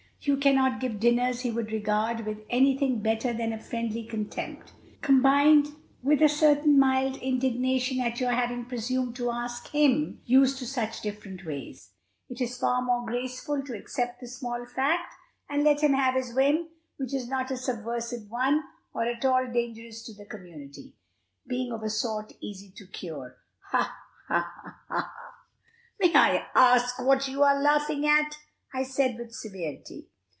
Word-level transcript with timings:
You 0.23 0.37
cannot 0.37 0.79
give 0.79 0.99
dinners 0.99 1.39
he 1.41 1.49
would 1.49 1.71
regard 1.71 2.27
with 2.27 2.43
any 2.47 2.77
thing 2.77 2.99
better 2.99 3.33
than 3.33 3.51
a 3.51 3.59
friendly 3.59 4.03
contempt, 4.05 4.71
combined 5.01 5.69
with 6.03 6.21
a 6.21 6.29
certain 6.29 6.77
mild 6.77 7.17
indignation 7.17 7.99
at 7.99 8.19
your 8.19 8.29
having 8.31 8.65
presumed 8.65 9.15
to 9.15 9.31
ask 9.31 9.69
him, 9.69 10.21
used 10.27 10.59
to 10.59 10.67
such 10.67 11.01
different 11.01 11.43
ways. 11.43 11.89
It 12.29 12.39
is 12.39 12.59
far 12.59 12.83
more 12.83 13.03
graceful 13.03 13.63
to 13.65 13.75
accept 13.75 14.19
the 14.21 14.27
small 14.27 14.63
fact, 14.67 15.11
and 15.49 15.63
let 15.63 15.81
him 15.81 15.93
have 15.93 16.13
his 16.13 16.35
whim, 16.35 16.67
which 16.97 17.15
is 17.15 17.27
not 17.27 17.49
a 17.49 17.57
subversive 17.57 18.29
one 18.29 18.61
or 18.93 19.05
at 19.05 19.25
all 19.25 19.51
dangerous 19.51 20.03
to 20.03 20.13
the 20.13 20.29
community, 20.29 20.93
being 21.47 21.71
of 21.71 21.81
a 21.81 21.89
sort 21.89 22.33
easy 22.39 22.71
to 22.77 22.85
cure. 22.85 23.37
Ha! 23.71 23.97
ha! 24.27 24.53
ha!" 24.87 25.11
"May 25.99 26.13
I 26.13 26.45
ask 26.53 26.99
what 27.03 27.27
you 27.27 27.41
are 27.41 27.59
laughing 27.59 28.05
at?" 28.05 28.37
I 28.73 28.83
said 28.83 29.17
with 29.17 29.33
severity. 29.33 30.07